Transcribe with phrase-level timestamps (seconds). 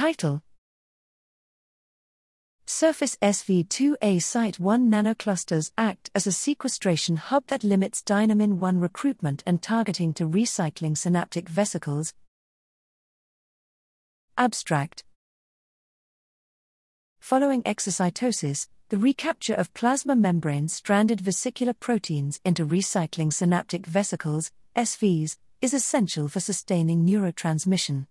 [0.00, 0.40] Title
[2.64, 9.60] Surface SV2A Syt1 nanoclusters act as a sequestration hub that limits Dynamin 1 recruitment and
[9.60, 12.14] targeting to recycling synaptic vesicles.
[14.38, 15.04] Abstract
[17.18, 25.36] Following exocytosis, the recapture of plasma membrane stranded vesicular proteins into recycling synaptic vesicles, SVs,
[25.60, 28.06] is essential for sustaining neurotransmission.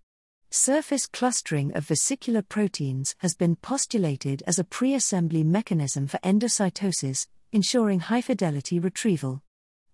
[0.52, 7.28] Surface clustering of vesicular proteins has been postulated as a pre assembly mechanism for endocytosis,
[7.52, 9.42] ensuring high fidelity retrieval.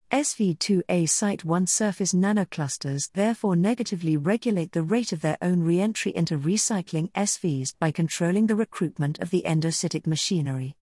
[0.09, 7.11] SV2A Syt1 surface nanoclusters therefore negatively regulate the rate of their own reentry into recycling
[7.11, 10.77] SVs by controlling the recruitment of the endocytic machinery.